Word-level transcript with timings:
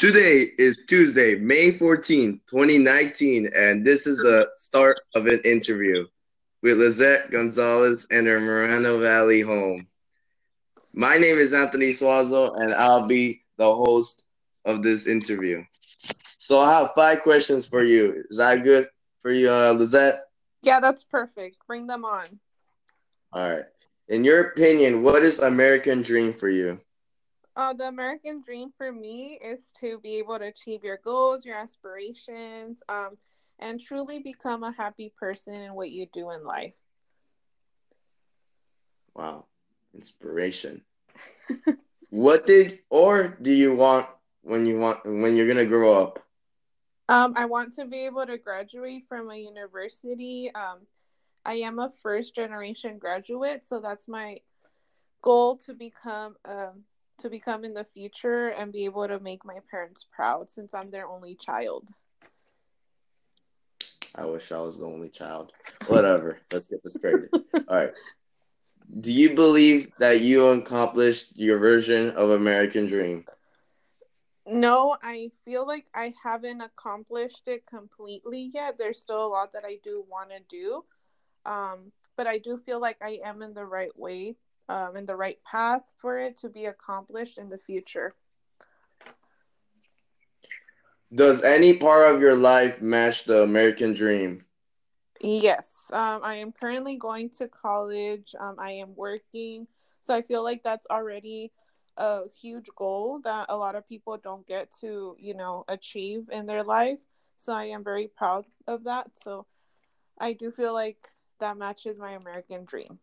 Today 0.00 0.46
is 0.56 0.86
Tuesday, 0.86 1.34
May 1.34 1.72
14, 1.72 2.40
2019, 2.48 3.50
and 3.54 3.84
this 3.84 4.06
is 4.06 4.16
the 4.16 4.48
start 4.56 4.98
of 5.14 5.26
an 5.26 5.42
interview 5.44 6.06
with 6.62 6.78
Lizette 6.78 7.30
Gonzalez 7.30 8.06
and 8.10 8.26
her 8.26 8.40
Moreno 8.40 8.98
Valley 8.98 9.42
home. 9.42 9.86
My 10.94 11.18
name 11.18 11.36
is 11.36 11.52
Anthony 11.52 11.88
Suazo, 11.90 12.58
and 12.58 12.72
I'll 12.72 13.08
be 13.08 13.42
the 13.58 13.74
host 13.74 14.24
of 14.64 14.82
this 14.82 15.06
interview. 15.06 15.62
So 16.38 16.58
I 16.58 16.78
have 16.78 16.94
five 16.94 17.20
questions 17.20 17.66
for 17.66 17.84
you. 17.84 18.24
Is 18.30 18.38
that 18.38 18.64
good 18.64 18.88
for 19.18 19.30
you, 19.30 19.50
uh, 19.50 19.72
Lizette? 19.72 20.20
Yeah, 20.62 20.80
that's 20.80 21.04
perfect. 21.04 21.58
Bring 21.66 21.86
them 21.86 22.06
on. 22.06 22.24
All 23.34 23.46
right. 23.46 23.64
In 24.08 24.24
your 24.24 24.44
opinion, 24.44 25.02
what 25.02 25.22
is 25.22 25.40
American 25.40 26.00
dream 26.00 26.32
for 26.32 26.48
you? 26.48 26.80
Uh, 27.60 27.74
the 27.74 27.86
American 27.86 28.40
dream 28.40 28.72
for 28.78 28.90
me 28.90 29.38
is 29.44 29.70
to 29.78 29.98
be 29.98 30.16
able 30.16 30.38
to 30.38 30.46
achieve 30.46 30.82
your 30.82 30.98
goals, 31.04 31.44
your 31.44 31.56
aspirations, 31.56 32.82
um, 32.88 33.18
and 33.58 33.78
truly 33.78 34.18
become 34.18 34.64
a 34.64 34.72
happy 34.72 35.12
person 35.20 35.52
in 35.52 35.74
what 35.74 35.90
you 35.90 36.06
do 36.10 36.30
in 36.30 36.42
life. 36.42 36.72
Wow, 39.14 39.44
inspiration. 39.92 40.80
what 42.08 42.46
did 42.46 42.78
or 42.88 43.36
do 43.42 43.52
you 43.52 43.74
want 43.74 44.06
when 44.40 44.64
you 44.64 44.78
want 44.78 45.04
when 45.04 45.36
you're 45.36 45.46
gonna 45.46 45.66
grow 45.66 46.00
up? 46.00 46.18
Um, 47.10 47.34
I 47.36 47.44
want 47.44 47.74
to 47.74 47.84
be 47.84 48.06
able 48.06 48.24
to 48.24 48.38
graduate 48.38 49.04
from 49.06 49.30
a 49.30 49.36
university. 49.36 50.50
Um, 50.54 50.78
I 51.44 51.56
am 51.56 51.78
a 51.78 51.90
first 52.02 52.34
generation 52.34 52.96
graduate, 52.96 53.68
so 53.68 53.80
that's 53.80 54.08
my 54.08 54.38
goal 55.20 55.58
to 55.66 55.74
become 55.74 56.36
um, 56.46 56.84
to 57.20 57.30
become 57.30 57.64
in 57.64 57.74
the 57.74 57.84
future 57.84 58.48
and 58.48 58.72
be 58.72 58.84
able 58.84 59.06
to 59.06 59.20
make 59.20 59.44
my 59.44 59.58
parents 59.70 60.04
proud 60.10 60.48
since 60.48 60.74
I'm 60.74 60.90
their 60.90 61.06
only 61.06 61.34
child. 61.34 61.88
I 64.14 64.26
wish 64.26 64.52
I 64.52 64.60
was 64.60 64.78
the 64.78 64.86
only 64.86 65.08
child. 65.08 65.52
Whatever. 65.86 66.38
Let's 66.52 66.68
get 66.68 66.82
this 66.82 66.94
straight. 66.94 67.28
All 67.68 67.76
right. 67.76 67.92
Do 69.00 69.12
you 69.12 69.34
believe 69.34 69.92
that 69.98 70.20
you 70.20 70.46
accomplished 70.48 71.38
your 71.38 71.58
version 71.58 72.10
of 72.10 72.30
American 72.30 72.86
Dream? 72.86 73.24
No, 74.46 74.96
I 75.02 75.30
feel 75.44 75.66
like 75.66 75.86
I 75.94 76.12
haven't 76.24 76.60
accomplished 76.60 77.46
it 77.46 77.66
completely 77.66 78.50
yet. 78.52 78.78
There's 78.78 79.00
still 79.00 79.24
a 79.24 79.28
lot 79.28 79.52
that 79.52 79.64
I 79.64 79.78
do 79.84 80.04
want 80.08 80.30
to 80.30 80.40
do. 80.48 80.84
Um, 81.46 81.92
but 82.16 82.26
I 82.26 82.38
do 82.38 82.58
feel 82.58 82.80
like 82.80 82.98
I 83.00 83.20
am 83.24 83.42
in 83.42 83.54
the 83.54 83.64
right 83.64 83.96
way 83.96 84.36
um, 84.70 84.96
in 84.96 85.04
the 85.04 85.16
right 85.16 85.42
path 85.44 85.82
for 85.98 86.18
it 86.20 86.38
to 86.38 86.48
be 86.48 86.66
accomplished 86.66 87.38
in 87.38 87.48
the 87.48 87.58
future. 87.58 88.14
Does 91.12 91.42
any 91.42 91.76
part 91.76 92.14
of 92.14 92.20
your 92.20 92.36
life 92.36 92.80
match 92.80 93.24
the 93.24 93.42
American 93.42 93.94
dream? 93.94 94.44
Yes, 95.20 95.68
um, 95.92 96.20
I 96.22 96.36
am 96.36 96.52
currently 96.52 96.96
going 96.96 97.30
to 97.30 97.48
college. 97.48 98.34
Um, 98.38 98.56
I 98.58 98.72
am 98.72 98.94
working, 98.94 99.66
so 100.00 100.14
I 100.14 100.22
feel 100.22 100.44
like 100.44 100.62
that's 100.62 100.86
already 100.88 101.50
a 101.96 102.28
huge 102.40 102.68
goal 102.76 103.20
that 103.24 103.46
a 103.48 103.56
lot 103.56 103.74
of 103.74 103.88
people 103.88 104.16
don't 104.18 104.46
get 104.46 104.70
to, 104.80 105.16
you 105.18 105.34
know, 105.34 105.64
achieve 105.68 106.30
in 106.30 106.46
their 106.46 106.62
life. 106.62 107.00
So 107.36 107.52
I 107.52 107.64
am 107.64 107.82
very 107.82 108.06
proud 108.06 108.46
of 108.68 108.84
that. 108.84 109.10
So 109.20 109.46
I 110.18 110.32
do 110.32 110.52
feel 110.52 110.72
like 110.72 111.08
that 111.40 111.58
matches 111.58 111.98
my 111.98 112.12
American 112.12 112.64
dream. 112.64 113.00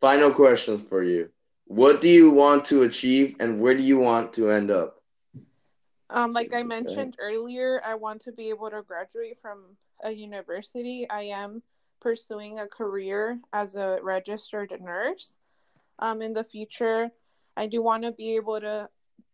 Final 0.00 0.30
question 0.30 0.78
for 0.78 1.02
you. 1.02 1.28
What 1.66 2.00
do 2.00 2.08
you 2.08 2.30
want 2.30 2.64
to 2.66 2.82
achieve 2.82 3.36
and 3.38 3.60
where 3.60 3.74
do 3.74 3.82
you 3.82 3.98
want 3.98 4.32
to 4.34 4.50
end 4.50 4.70
up? 4.70 5.02
Um, 6.08 6.30
like 6.30 6.52
I 6.52 6.62
mentioned 6.62 7.16
earlier, 7.20 7.80
I 7.84 7.94
want 7.94 8.22
to 8.22 8.32
be 8.32 8.48
able 8.48 8.70
to 8.70 8.82
graduate 8.82 9.38
from 9.40 9.76
a 10.02 10.10
university. 10.10 11.06
I 11.08 11.22
am 11.24 11.62
pursuing 12.00 12.58
a 12.58 12.66
career 12.66 13.38
as 13.52 13.76
a 13.76 13.98
registered 14.02 14.72
nurse. 14.80 15.32
Um, 15.98 16.22
in 16.22 16.32
the 16.32 16.44
future, 16.44 17.10
I 17.56 17.66
do 17.66 17.82
want 17.82 18.04
to 18.04 18.12
be 18.12 18.36
able 18.36 18.58
to 18.60 18.88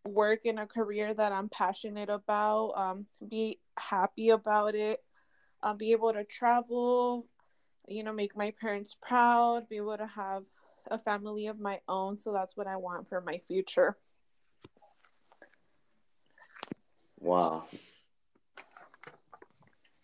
work 0.05 0.41
in 0.43 0.57
a 0.59 0.67
career 0.67 1.13
that 1.13 1.31
I'm 1.31 1.49
passionate 1.49 2.09
about, 2.09 2.73
um, 2.75 3.05
be 3.27 3.59
happy 3.77 4.29
about 4.29 4.75
it, 4.75 5.01
I'll 5.63 5.75
be 5.75 5.93
able 5.93 6.13
to 6.13 6.23
travel, 6.25 7.25
you 7.87 8.03
know, 8.03 8.13
make 8.13 8.35
my 8.35 8.53
parents 8.59 8.95
proud, 9.01 9.69
be 9.69 9.77
able 9.77 9.97
to 9.97 10.07
have 10.07 10.43
a 10.91 10.99
family 10.99 11.47
of 11.47 11.59
my 11.59 11.79
own. 11.87 12.17
So 12.17 12.33
that's 12.33 12.55
what 12.55 12.67
I 12.67 12.77
want 12.77 13.09
for 13.09 13.21
my 13.21 13.39
future. 13.47 13.97
Wow. 17.19 17.65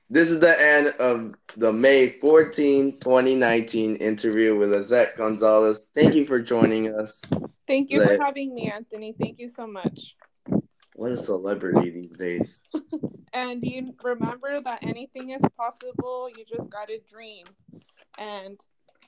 This 0.10 0.30
is 0.30 0.40
the 0.40 0.62
end 0.62 0.88
of 1.00 1.34
the 1.58 1.72
May 1.72 2.10
14, 2.10 3.00
2019 3.00 3.96
interview 3.96 4.56
with 4.56 4.72
Lizette 4.72 5.18
Gonzalez. 5.18 5.90
Thank 5.94 6.16
you 6.16 6.26
for 6.26 6.40
joining 6.40 6.94
us. 6.94 7.24
Thank 7.68 7.90
you 7.90 8.02
for 8.02 8.18
having 8.22 8.54
me, 8.54 8.70
Anthony. 8.70 9.16
Thank 9.20 9.40
you 9.40 9.50
so 9.50 9.66
much. 9.66 10.16
What 10.96 11.12
a 11.12 11.18
celebrity 11.18 11.90
these 11.90 12.16
days. 12.16 12.62
and 13.34 13.64
you 13.64 13.96
remember 14.04 14.62
that 14.62 14.84
anything 14.84 15.32
is 15.32 15.42
possible. 15.58 16.30
You 16.30 16.46
just 16.46 16.70
got 16.70 16.90
to 16.90 17.00
dream 17.10 17.46
and 18.18 18.60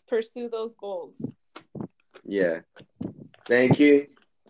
pursue 0.07 0.49
those 0.49 0.75
goals. 0.75 1.21
Yeah. 2.25 2.59
Thank 3.47 3.79
you. 3.79 4.05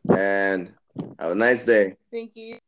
And 0.09 0.73
have 1.19 1.31
a 1.31 1.35
nice 1.35 1.65
day. 1.65 1.95
Thank 2.11 2.35
you. 2.35 2.59